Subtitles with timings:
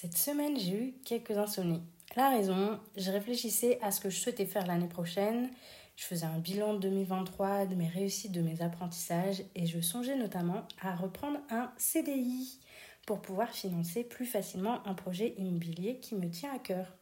[0.00, 1.82] Cette semaine, j'ai eu quelques insomnies.
[2.14, 5.50] La raison, je réfléchissais à ce que je souhaitais faire l'année prochaine.
[5.96, 10.14] Je faisais un bilan de 2023, de mes réussites, de mes apprentissages et je songeais
[10.14, 12.60] notamment à reprendre un CDI
[13.08, 16.94] pour pouvoir financer plus facilement un projet immobilier qui me tient à cœur.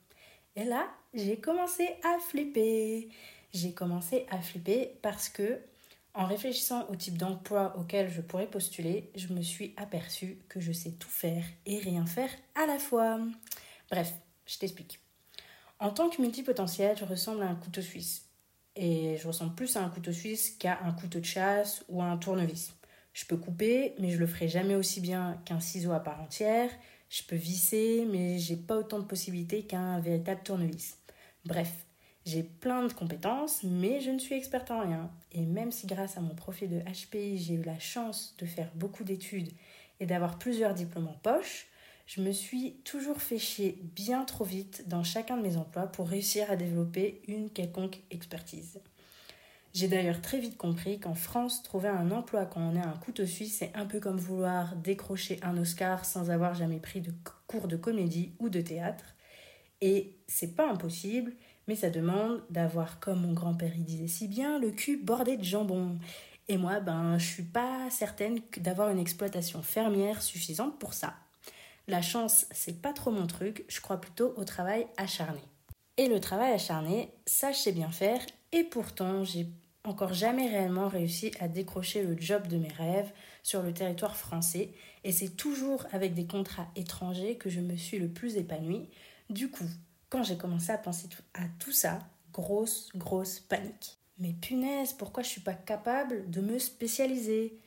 [0.55, 3.11] Et là, j'ai commencé à flipper.
[3.52, 5.61] J'ai commencé à flipper parce que
[6.17, 10.73] en réfléchissant au type d'emploi auquel je pourrais postuler, je me suis aperçue que je
[10.73, 13.20] sais tout faire et rien faire à la fois.
[13.91, 14.14] Bref,
[14.47, 14.98] je t'explique.
[15.78, 18.25] En tant que multipotentiel, je ressemble à un couteau suisse.
[18.77, 22.06] Et je ressemble plus à un couteau suisse qu'à un couteau de chasse ou à
[22.06, 22.73] un tournevis.
[23.12, 26.70] Je peux couper, mais je le ferai jamais aussi bien qu'un ciseau à part entière.
[27.08, 30.98] Je peux visser, mais j'ai pas autant de possibilités qu'un véritable tournevis.
[31.45, 31.86] Bref,
[32.27, 35.11] j'ai plein de compétences, mais je ne suis experte en rien.
[35.30, 38.68] Et même si grâce à mon profil de HPI, j'ai eu la chance de faire
[38.74, 39.52] beaucoup d'études
[40.01, 41.68] et d'avoir plusieurs diplômes en poche,
[42.06, 46.08] je me suis toujours fait chier bien trop vite dans chacun de mes emplois pour
[46.08, 48.80] réussir à développer une quelconque expertise.
[49.72, 53.27] J'ai d'ailleurs très vite compris qu'en France, trouver un emploi quand on est un couteau
[53.27, 57.12] suisse, c'est un peu comme vouloir décrocher un Oscar sans avoir jamais pris de
[57.46, 59.14] cours de comédie ou de théâtre.
[59.80, 61.33] Et c'est pas impossible,
[61.66, 65.44] mais ça demande d'avoir, comme mon grand-père il disait si bien, le cul bordé de
[65.44, 65.98] jambon.
[66.48, 71.14] Et moi, ben, je suis pas certaine d'avoir une exploitation fermière suffisante pour ça.
[71.88, 75.40] La chance, c'est pas trop mon truc, je crois plutôt au travail acharné.
[75.96, 78.20] Et le travail acharné, ça je sais bien faire,
[78.52, 79.48] et pourtant j'ai
[79.84, 83.12] encore jamais réellement réussi à décrocher le job de mes rêves
[83.42, 84.70] sur le territoire français,
[85.04, 88.88] et c'est toujours avec des contrats étrangers que je me suis le plus épanouie.
[89.30, 89.68] Du coup,
[90.08, 91.98] quand j'ai commencé à penser à tout ça,
[92.33, 93.98] grosse, grosse panique.
[94.18, 97.58] Mais punaise, pourquoi je suis pas capable de me spécialiser?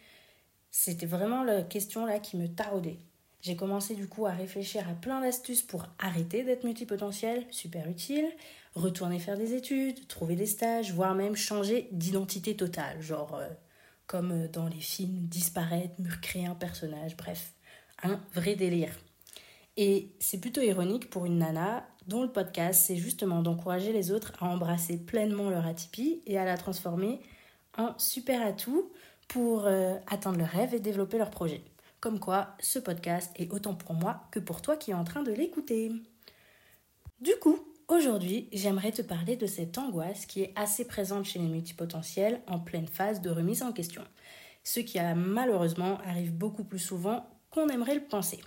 [0.71, 2.99] C'était vraiment la question là qui me taraudait.
[3.41, 8.27] J'ai commencé du coup à réfléchir à plein d'astuces pour arrêter d'être multipotentiel, super utile,
[8.75, 13.47] retourner faire des études, trouver des stages, voire même changer d'identité totale, genre euh,
[14.07, 17.53] comme dans les films, disparaître, me recréer un personnage, bref,
[18.03, 18.93] un vrai délire.
[19.77, 24.33] Et c'est plutôt ironique pour une nana dont le podcast c'est justement d'encourager les autres
[24.41, 27.21] à embrasser pleinement leur atypie et à la transformer
[27.77, 28.91] en super atout
[29.27, 31.63] pour euh, atteindre leurs rêves et développer leurs projets.
[31.99, 35.21] Comme quoi, ce podcast est autant pour moi que pour toi qui es en train
[35.21, 35.91] de l'écouter.
[37.21, 41.47] Du coup, aujourd'hui, j'aimerais te parler de cette angoisse qui est assez présente chez les
[41.47, 44.03] multipotentiels en pleine phase de remise en question.
[44.63, 48.39] Ce qui malheureusement arrive beaucoup plus souvent qu'on aimerait le penser.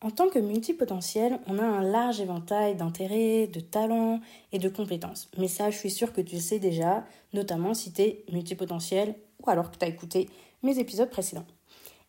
[0.00, 4.20] En tant que multipotentiel, on a un large éventail d'intérêts, de talents
[4.52, 5.28] et de compétences.
[5.38, 9.16] Mais ça, je suis sûre que tu le sais déjà, notamment si tu es multipotentiel
[9.44, 10.30] ou alors que tu as écouté
[10.62, 11.46] mes épisodes précédents.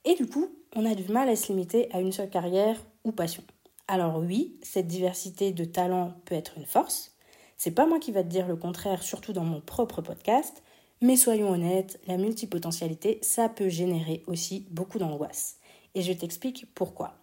[0.05, 3.11] Et du coup, on a du mal à se limiter à une seule carrière ou
[3.11, 3.43] passion.
[3.87, 7.15] Alors oui, cette diversité de talents peut être une force.
[7.57, 10.61] C'est pas moi qui va te dire le contraire, surtout dans mon propre podcast,
[11.01, 15.57] mais soyons honnêtes, la multipotentialité, ça peut générer aussi beaucoup d'angoisse.
[15.95, 17.15] Et je t'explique pourquoi.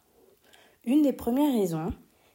[0.87, 1.93] Une des premières raisons,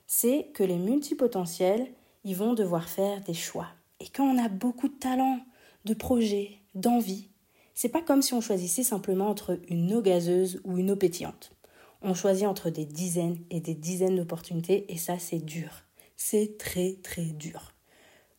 [0.08, 1.88] c'est que les multipotentiels,
[2.26, 3.68] ils vont devoir faire des choix.
[4.02, 5.40] Et quand on a beaucoup de talents,
[5.86, 7.30] de projets, d'envie,
[7.74, 11.56] c'est pas comme si on choisissait simplement entre une eau gazeuse ou une eau pétillante.
[12.02, 15.72] On choisit entre des dizaines et des dizaines d'opportunités et ça c'est dur.
[16.18, 17.74] C'est très très dur.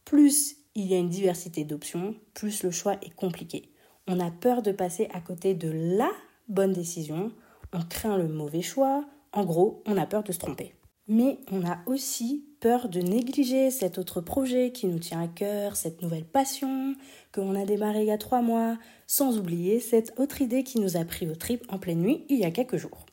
[0.04, 3.70] Plus il y a une diversité d'options, plus le choix est compliqué.
[4.06, 6.10] On a peur de passer à côté de la
[6.48, 7.32] bonne décision
[7.72, 10.74] on craint le mauvais choix, en gros, on a peur de se tromper.
[11.08, 15.74] Mais on a aussi peur de négliger cet autre projet qui nous tient à cœur,
[15.74, 16.94] cette nouvelle passion
[17.34, 20.96] qu'on a démarré il y a trois mois, sans oublier cette autre idée qui nous
[20.96, 23.04] a pris au trip en pleine nuit il y a quelques jours.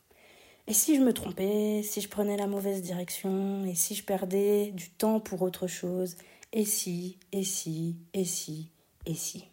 [0.68, 4.70] Et si je me trompais, si je prenais la mauvaise direction, et si je perdais
[4.72, 6.16] du temps pour autre chose,
[6.54, 8.70] et si, et si, et si,
[9.08, 9.46] et si?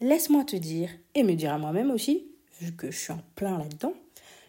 [0.00, 2.28] Laisse-moi te dire, et me dire à moi-même aussi,
[2.60, 3.94] vu que je suis en plein là-dedans,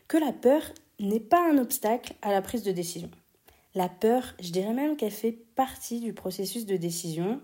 [0.08, 0.62] que la peur
[1.00, 3.10] n'est pas un obstacle à la prise de décision.
[3.76, 7.42] La peur, je dirais même qu'elle fait partie du processus de décision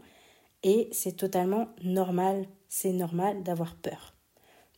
[0.64, 4.14] et c'est totalement normal, c'est normal d'avoir peur.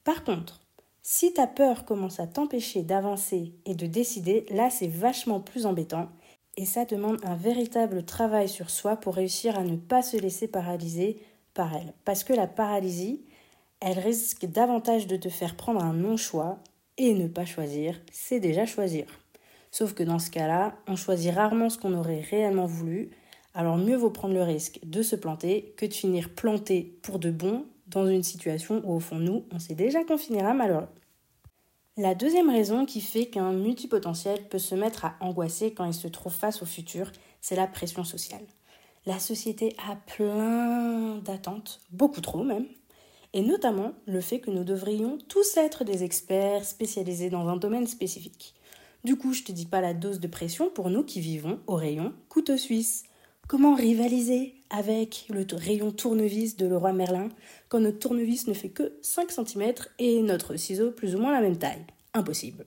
[0.04, 0.60] Par contre,
[1.02, 6.10] si ta peur commence à t'empêcher d'avancer et de décider, là c'est vachement plus embêtant
[6.58, 10.48] et ça demande un véritable travail sur soi pour réussir à ne pas se laisser
[10.48, 11.22] paralyser
[11.54, 11.94] par elle.
[12.06, 13.26] Parce que la paralysie,
[13.80, 16.60] elle risque davantage de te faire prendre un non-choix
[16.98, 19.06] et ne pas choisir, c'est déjà choisir.
[19.72, 23.12] Sauf que dans ce cas-là, on choisit rarement ce qu'on aurait réellement voulu,
[23.54, 27.32] alors mieux vaut prendre le risque de se planter que de finir planté pour de
[27.32, 30.88] bon dans une situation où au fond nous, on sait déjà qu'on finira malheureux.
[31.98, 36.10] La deuxième raison qui fait qu'un multipotentiel peut se mettre à angoisser quand il se
[36.10, 38.44] trouve face au futur, c'est la pression sociale.
[39.06, 42.66] La société a plein d'attentes, beaucoup trop même,
[43.36, 47.86] et notamment le fait que nous devrions tous être des experts spécialisés dans un domaine
[47.86, 48.56] spécifique.
[49.04, 51.76] Du coup, je te dis pas la dose de pression pour nous qui vivons au
[51.76, 53.04] rayon couteau suisse.
[53.48, 57.28] Comment rivaliser avec le rayon tournevis de Leroy Merlin
[57.68, 61.42] quand notre tournevis ne fait que 5 cm et notre ciseau plus ou moins la
[61.42, 61.86] même taille?
[62.14, 62.66] Impossible.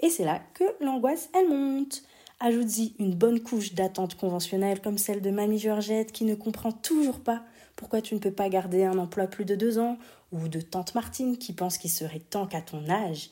[0.00, 2.02] Et c'est là que l'angoisse, elle monte.
[2.40, 7.20] Ajoute-y une bonne couche d'attente conventionnelle comme celle de Mamie Georgette qui ne comprend toujours
[7.20, 7.42] pas
[7.76, 9.98] pourquoi tu ne peux pas garder un emploi plus de deux ans
[10.32, 13.30] Ou de tante Martine qui pense qu'il serait temps qu'à ton âge,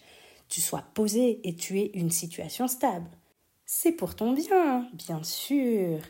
[0.48, 3.08] tu sois posé et tu aies une situation stable.
[3.64, 6.00] C'est pour ton bien, bien sûr.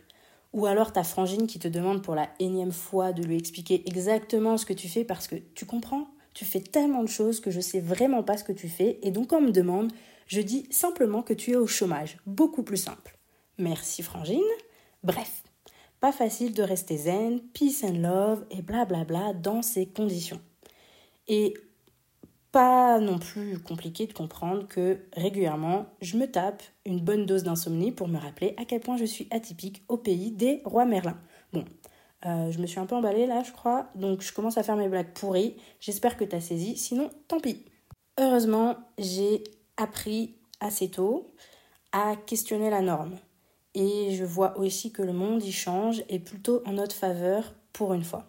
[0.53, 4.57] Ou alors ta frangine qui te demande pour la énième fois de lui expliquer exactement
[4.57, 7.61] ce que tu fais parce que tu comprends, tu fais tellement de choses que je
[7.61, 9.93] sais vraiment pas ce que tu fais et donc on me demande,
[10.27, 13.17] je dis simplement que tu es au chômage, beaucoup plus simple.
[13.59, 14.41] Merci frangine.
[15.03, 15.42] Bref,
[16.03, 20.41] pas facile de rester zen, peace and love et blablabla bla bla dans ces conditions.
[21.29, 21.55] Et
[22.51, 27.93] pas non plus compliqué de comprendre que régulièrement, je me tape une bonne dose d'insomnie
[27.93, 31.17] pour me rappeler à quel point je suis atypique au pays des rois Merlin.
[31.53, 31.65] Bon,
[32.27, 34.77] euh, je me suis un peu emballée là, je crois, donc je commence à faire
[34.77, 35.55] mes blagues pourries.
[35.79, 37.65] J'espère que tu as saisi, sinon tant pis.
[38.19, 39.45] Heureusement, j'ai
[39.77, 41.33] appris assez tôt
[41.93, 43.17] à questionner la norme.
[43.75, 47.95] Et je vois aussi que le monde y change et plutôt en notre faveur pour
[47.95, 48.29] une fois.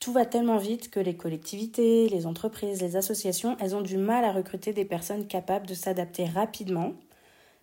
[0.00, 4.24] Tout va tellement vite que les collectivités, les entreprises, les associations, elles ont du mal
[4.24, 6.94] à recruter des personnes capables de s'adapter rapidement,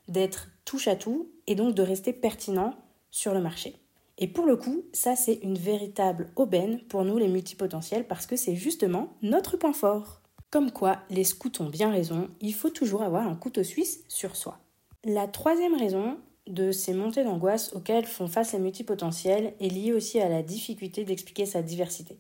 [0.10, 2.74] d'être touche à tout et donc de rester pertinent
[3.10, 3.76] sur le marché.
[4.18, 8.36] Et pour le coup, ça c'est une véritable aubaine pour nous les multipotentiels parce que
[8.36, 10.22] c'est justement notre point fort.
[10.52, 14.36] Comme quoi, les scouts ont bien raison, il faut toujours avoir un couteau suisse sur
[14.36, 14.60] soi.
[15.04, 16.18] La troisième raison,
[16.48, 21.04] de ces montées d'angoisse auxquelles font face les multipotentiels est liée aussi à la difficulté
[21.04, 22.18] d'expliquer sa diversité.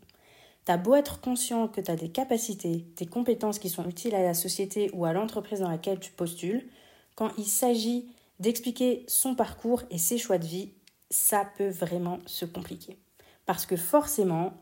[0.66, 4.24] T'as beau être conscient que tu as des capacités, des compétences qui sont utiles à
[4.24, 6.68] la société ou à l'entreprise dans laquelle tu postules,
[7.13, 8.07] quand il s'agit
[8.39, 10.72] d'expliquer son parcours et ses choix de vie,
[11.12, 12.98] ça peut vraiment se compliquer.
[13.46, 14.53] Parce que forcément,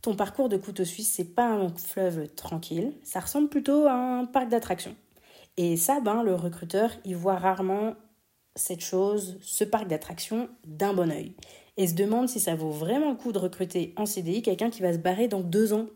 [0.00, 4.24] ton parcours de couteau suisse, c'est pas un fleuve tranquille, ça ressemble plutôt à un
[4.24, 4.96] parc d'attractions.
[5.58, 7.94] Et ça, ben, le recruteur, il voit rarement
[8.56, 11.34] cette chose, ce parc d'attractions, d'un bon oeil.
[11.76, 14.82] Et se demande si ça vaut vraiment le coup de recruter en CDI quelqu'un qui
[14.82, 15.86] va se barrer dans deux ans,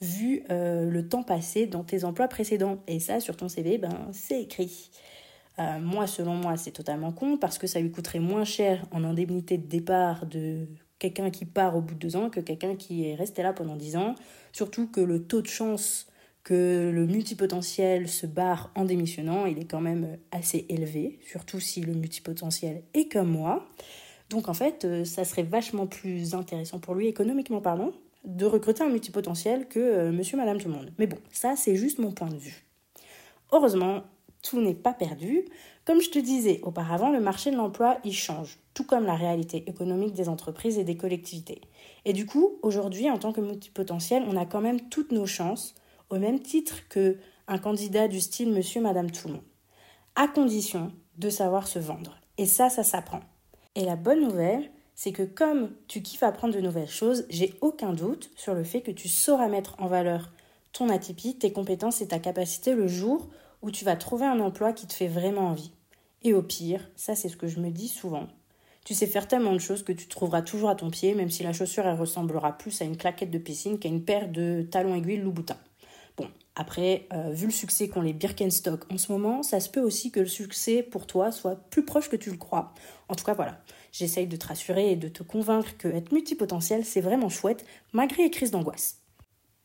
[0.00, 2.78] vu euh, le temps passé dans tes emplois précédents.
[2.86, 4.90] Et ça, sur ton CV, ben, c'est écrit.
[5.58, 9.04] Euh, moi, selon moi, c'est totalement con parce que ça lui coûterait moins cher en
[9.04, 10.66] indemnité de départ de
[10.98, 13.76] quelqu'un qui part au bout de deux ans que quelqu'un qui est resté là pendant
[13.76, 14.14] dix ans.
[14.52, 16.06] Surtout que le taux de chance
[16.44, 21.80] que le multipotentiel se barre en démissionnant, il est quand même assez élevé, surtout si
[21.80, 23.68] le multipotentiel est comme moi.
[24.28, 27.92] Donc en fait, euh, ça serait vachement plus intéressant pour lui, économiquement parlant,
[28.24, 30.92] de recruter un multipotentiel que euh, monsieur, madame, tout le monde.
[30.98, 32.64] Mais bon, ça c'est juste mon point de vue.
[33.52, 34.02] Heureusement,
[34.42, 35.44] tout n'est pas perdu.
[35.84, 39.64] Comme je te disais auparavant, le marché de l'emploi, il change, tout comme la réalité
[39.68, 41.60] économique des entreprises et des collectivités.
[42.04, 45.74] Et du coup, aujourd'hui, en tant que multipotentiel, on a quand même toutes nos chances
[46.12, 47.16] au même titre que
[47.48, 49.42] un candidat du style monsieur, madame, tout le monde,
[50.14, 52.18] à condition de savoir se vendre.
[52.36, 53.20] Et ça, ça s'apprend.
[53.74, 57.94] Et la bonne nouvelle, c'est que comme tu kiffes apprendre de nouvelles choses, j'ai aucun
[57.94, 60.30] doute sur le fait que tu sauras mettre en valeur
[60.72, 63.30] ton atypie, tes compétences et ta capacité le jour
[63.62, 65.72] où tu vas trouver un emploi qui te fait vraiment envie.
[66.20, 68.28] Et au pire, ça c'est ce que je me dis souvent,
[68.84, 71.42] tu sais faire tellement de choses que tu trouveras toujours à ton pied, même si
[71.42, 74.94] la chaussure elle ressemblera plus à une claquette de piscine qu'à une paire de talons
[74.94, 75.56] aiguilles Louboutin.
[76.54, 80.10] Après, euh, vu le succès qu'ont les Birkenstock en ce moment, ça se peut aussi
[80.10, 82.74] que le succès pour toi soit plus proche que tu le crois.
[83.08, 83.58] En tout cas, voilà.
[83.90, 88.24] J'essaye de te rassurer et de te convaincre que être multipotentiel, c'est vraiment chouette, malgré
[88.24, 89.00] les crises d'angoisse.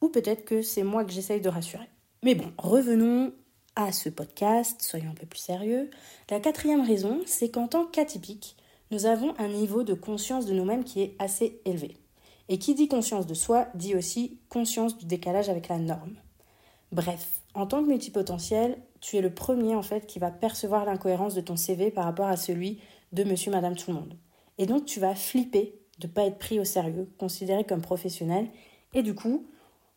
[0.02, 1.90] Ou peut-être que c'est moi que j'essaye de rassurer.
[2.24, 3.34] Mais bon, revenons
[3.76, 5.90] à ce podcast, soyons un peu plus sérieux.
[6.30, 8.56] La quatrième raison, c'est qu'en tant qu'atypique,
[8.92, 11.98] nous avons un niveau de conscience de nous-mêmes qui est assez élevé.
[12.48, 16.16] Et qui dit conscience de soi dit aussi conscience du décalage avec la norme.
[16.92, 21.36] Bref, en tant que multipotentiel, tu es le premier en fait qui va percevoir l'incohérence
[21.36, 22.80] de ton CV par rapport à celui
[23.12, 24.18] de monsieur, madame, tout le monde.
[24.58, 28.48] Et donc tu vas flipper de ne pas être pris au sérieux, considéré comme professionnel,
[28.94, 29.48] et du coup,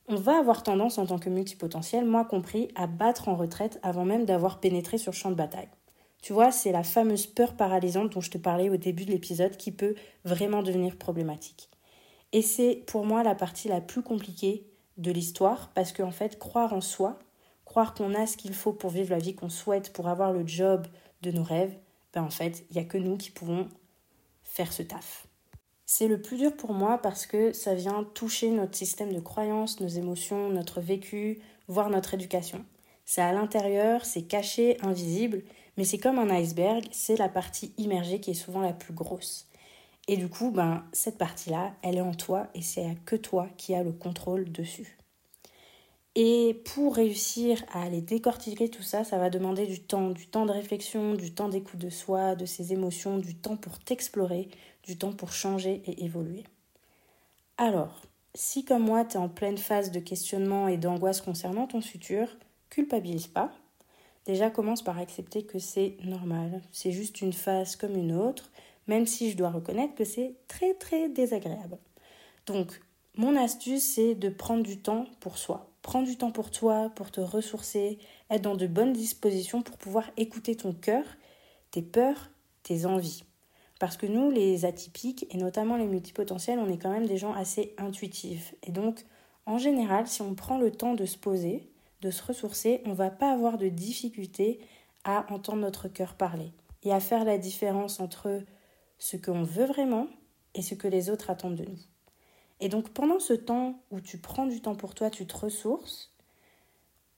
[0.09, 4.05] on va avoir tendance en tant que multipotentiel, moi compris, à battre en retraite avant
[4.05, 5.69] même d'avoir pénétré sur le champ de bataille.
[6.23, 9.57] Tu vois, c'est la fameuse peur paralysante dont je te parlais au début de l'épisode
[9.57, 9.95] qui peut
[10.25, 11.71] vraiment devenir problématique.
[12.33, 14.67] Et c'est pour moi la partie la plus compliquée
[15.01, 17.19] de l'histoire parce qu'en fait, croire en soi,
[17.65, 20.47] croire qu'on a ce qu'il faut pour vivre la vie qu'on souhaite, pour avoir le
[20.47, 20.87] job
[21.23, 21.77] de nos rêves,
[22.13, 23.69] ben en fait, il n'y a que nous qui pouvons
[24.43, 25.27] faire ce taf.
[25.87, 29.81] C'est le plus dur pour moi parce que ça vient toucher notre système de croyances,
[29.81, 32.65] nos émotions, notre vécu, voire notre éducation.
[33.05, 35.43] C'est à l'intérieur, c'est caché, invisible,
[35.77, 39.50] mais c'est comme un iceberg, c'est la partie immergée qui est souvent la plus grosse.
[40.13, 43.77] Et du coup, ben, cette partie-là, elle est en toi et c'est que toi qui
[43.77, 44.99] as le contrôle dessus.
[46.17, 50.47] Et pour réussir à aller décortiquer tout ça, ça va demander du temps, du temps
[50.47, 54.49] de réflexion, du temps d'écoute de soi, de ses émotions, du temps pour t'explorer,
[54.83, 56.43] du temps pour changer et évoluer.
[57.57, 58.03] Alors,
[58.35, 62.27] si comme moi, tu es en pleine phase de questionnement et d'angoisse concernant ton futur,
[62.69, 63.53] culpabilise pas,
[64.27, 66.61] Déjà, commence par accepter que c'est normal.
[66.73, 68.51] C'est juste une phase comme une autre,
[68.91, 71.79] même si je dois reconnaître que c'est très très désagréable.
[72.47, 72.81] Donc,
[73.17, 75.71] mon astuce, c'est de prendre du temps pour soi.
[75.83, 77.99] Prends du temps pour toi, pour te ressourcer,
[78.31, 81.05] être dans de bonnes dispositions pour pouvoir écouter ton cœur,
[81.71, 82.31] tes peurs,
[82.65, 83.23] tes envies.
[83.79, 87.33] Parce que nous, les atypiques, et notamment les multipotentiels, on est quand même des gens
[87.33, 88.57] assez intuitifs.
[88.65, 89.05] Et donc,
[89.47, 91.71] en général, si on prend le temps de se poser,
[92.03, 94.59] de se ressourcer, on va pas avoir de difficulté
[95.05, 98.43] à entendre notre cœur parler et à faire la différence entre
[99.01, 100.07] ce qu'on veut vraiment
[100.55, 101.79] et ce que les autres attendent de nous.
[102.61, 106.13] Et donc pendant ce temps où tu prends du temps pour toi, tu te ressources,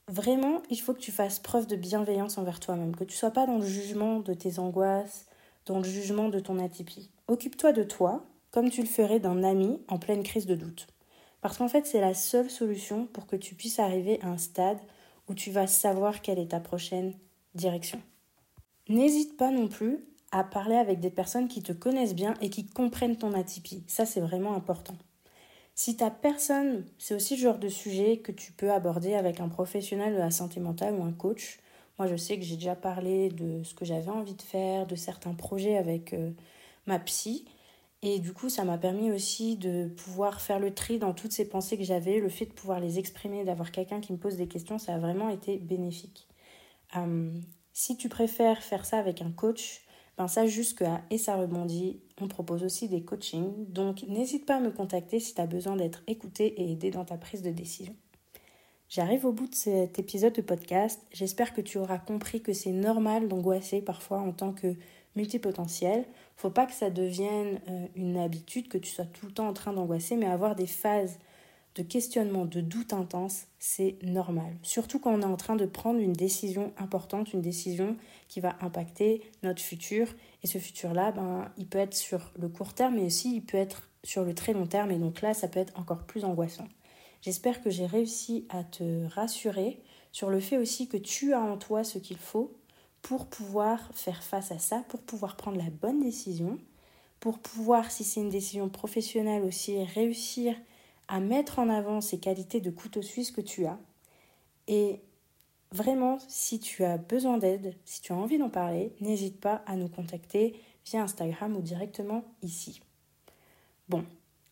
[0.08, 3.46] vraiment, il faut que tu fasses preuve de bienveillance envers toi-même, que tu sois pas
[3.46, 5.26] dans le jugement de tes angoisses,
[5.66, 7.10] dans le jugement de ton atypie.
[7.28, 10.86] Occupe-toi de toi comme tu le ferais d'un ami en pleine crise de doute.
[11.40, 14.78] Parce qu'en fait, c'est la seule solution pour que tu puisses arriver à un stade
[15.28, 17.14] où tu vas savoir quelle est ta prochaine
[17.54, 18.00] direction.
[18.88, 22.66] N'hésite pas non plus à parler avec des personnes qui te connaissent bien et qui
[22.66, 23.84] comprennent ton atypie.
[23.86, 24.96] Ça, c'est vraiment important.
[25.74, 29.48] Si ta personne, c'est aussi le genre de sujet que tu peux aborder avec un
[29.48, 31.60] professionnel de la santé mentale ou un coach.
[31.98, 34.96] Moi, je sais que j'ai déjà parlé de ce que j'avais envie de faire, de
[34.96, 36.30] certains projets avec euh,
[36.86, 37.46] ma psy.
[38.02, 41.48] Et du coup, ça m'a permis aussi de pouvoir faire le tri dans toutes ces
[41.48, 42.20] pensées que j'avais.
[42.20, 44.98] Le fait de pouvoir les exprimer, d'avoir quelqu'un qui me pose des questions, ça a
[44.98, 46.26] vraiment été bénéfique.
[46.96, 47.30] Euh,
[47.72, 49.81] si tu préfères faire ça avec un coach,
[50.18, 53.66] ben ça jusqu'à Et ça rebondit, on propose aussi des coachings.
[53.68, 57.04] Donc n'hésite pas à me contacter si tu as besoin d'être écouté et aidé dans
[57.04, 57.94] ta prise de décision.
[58.88, 61.00] J'arrive au bout de cet épisode de podcast.
[61.12, 64.76] J'espère que tu auras compris que c'est normal d'angoisser parfois en tant que
[65.16, 66.04] multipotentiel.
[66.36, 69.54] Faut pas que ça devienne euh, une habitude, que tu sois tout le temps en
[69.54, 71.18] train d'angoisser, mais avoir des phases
[71.74, 74.56] de questionnement, de doute intense, c'est normal.
[74.62, 77.96] Surtout quand on est en train de prendre une décision importante, une décision
[78.28, 80.08] qui va impacter notre futur.
[80.42, 83.56] Et ce futur-là, ben, il peut être sur le court terme, mais aussi il peut
[83.56, 84.90] être sur le très long terme.
[84.90, 86.68] Et donc là, ça peut être encore plus angoissant.
[87.22, 91.56] J'espère que j'ai réussi à te rassurer sur le fait aussi que tu as en
[91.56, 92.54] toi ce qu'il faut
[93.00, 96.58] pour pouvoir faire face à ça, pour pouvoir prendre la bonne décision,
[97.20, 100.56] pour pouvoir, si c'est une décision professionnelle aussi, réussir
[101.12, 103.78] à mettre en avant ces qualités de couteau suisse que tu as.
[104.66, 105.02] Et
[105.70, 109.76] vraiment, si tu as besoin d'aide, si tu as envie d'en parler, n'hésite pas à
[109.76, 110.54] nous contacter
[110.86, 112.80] via Instagram ou directement ici.
[113.90, 114.06] Bon,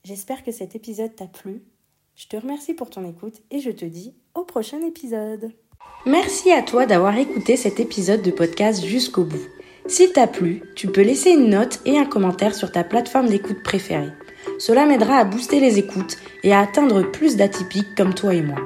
[0.04, 1.62] j'espère que cet épisode t'a plu.
[2.14, 5.54] Je te remercie pour ton écoute et je te dis au prochain épisode.
[6.04, 9.46] Merci à toi d'avoir écouté cet épisode de podcast jusqu'au bout.
[9.86, 13.62] S'il t'a plu, tu peux laisser une note et un commentaire sur ta plateforme d'écoute
[13.62, 14.12] préférée.
[14.60, 18.58] Cela m'aidera à booster les écoutes et à atteindre plus d'atypiques comme toi et moi.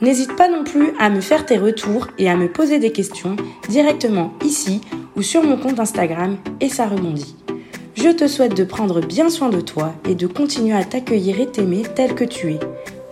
[0.00, 3.36] N'hésite pas non plus à me faire tes retours et à me poser des questions
[3.68, 4.80] directement ici
[5.14, 7.36] ou sur mon compte Instagram et ça rebondit.
[7.94, 11.46] Je te souhaite de prendre bien soin de toi et de continuer à t'accueillir et
[11.46, 12.60] t'aimer tel que tu es.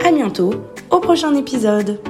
[0.04, 0.54] À bientôt
[0.90, 2.00] au prochain épisode.